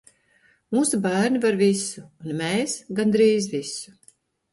[0.75, 3.95] Mūsu bērni var visu, un mēs- gandrīz visu!